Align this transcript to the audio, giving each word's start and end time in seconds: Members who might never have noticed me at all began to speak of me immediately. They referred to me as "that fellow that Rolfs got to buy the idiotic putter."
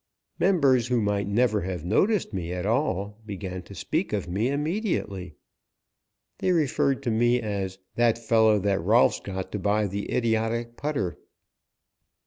Members 0.39 0.87
who 0.87 0.99
might 0.99 1.27
never 1.27 1.61
have 1.61 1.85
noticed 1.85 2.33
me 2.33 2.51
at 2.51 2.65
all 2.65 3.21
began 3.23 3.61
to 3.61 3.75
speak 3.75 4.13
of 4.13 4.27
me 4.27 4.49
immediately. 4.49 5.35
They 6.39 6.51
referred 6.53 7.03
to 7.03 7.11
me 7.11 7.39
as 7.39 7.77
"that 7.97 8.17
fellow 8.17 8.57
that 8.61 8.81
Rolfs 8.83 9.19
got 9.19 9.51
to 9.51 9.59
buy 9.59 9.85
the 9.85 10.11
idiotic 10.11 10.75
putter." 10.75 11.19